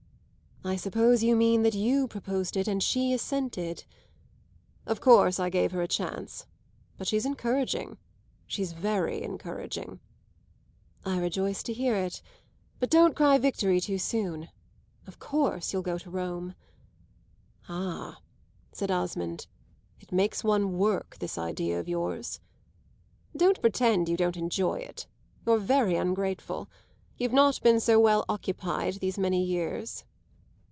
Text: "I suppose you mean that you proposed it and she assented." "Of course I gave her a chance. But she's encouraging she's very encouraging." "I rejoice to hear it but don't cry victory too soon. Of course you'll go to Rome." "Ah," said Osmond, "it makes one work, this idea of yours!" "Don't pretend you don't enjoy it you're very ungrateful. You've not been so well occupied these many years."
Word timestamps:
"I 0.63 0.75
suppose 0.75 1.23
you 1.23 1.35
mean 1.35 1.63
that 1.63 1.73
you 1.73 2.07
proposed 2.07 2.55
it 2.55 2.67
and 2.67 2.83
she 2.83 3.13
assented." 3.15 3.83
"Of 4.85 5.01
course 5.01 5.39
I 5.39 5.49
gave 5.49 5.71
her 5.71 5.81
a 5.81 5.87
chance. 5.87 6.45
But 6.99 7.07
she's 7.07 7.25
encouraging 7.25 7.97
she's 8.45 8.73
very 8.73 9.23
encouraging." 9.23 9.99
"I 11.03 11.17
rejoice 11.17 11.63
to 11.63 11.73
hear 11.73 11.95
it 11.95 12.21
but 12.77 12.91
don't 12.91 13.15
cry 13.15 13.39
victory 13.39 13.81
too 13.81 13.97
soon. 13.97 14.49
Of 15.07 15.17
course 15.17 15.73
you'll 15.73 15.81
go 15.81 15.97
to 15.97 16.11
Rome." 16.11 16.53
"Ah," 17.67 18.21
said 18.71 18.91
Osmond, 18.91 19.47
"it 19.99 20.11
makes 20.11 20.43
one 20.43 20.77
work, 20.77 21.17
this 21.19 21.39
idea 21.39 21.79
of 21.79 21.89
yours!" 21.89 22.39
"Don't 23.35 23.59
pretend 23.61 24.07
you 24.09 24.15
don't 24.15 24.37
enjoy 24.37 24.75
it 24.75 25.07
you're 25.43 25.57
very 25.57 25.95
ungrateful. 25.95 26.69
You've 27.17 27.33
not 27.33 27.63
been 27.63 27.79
so 27.79 27.99
well 27.99 28.23
occupied 28.29 28.99
these 28.99 29.17
many 29.17 29.43
years." 29.43 30.03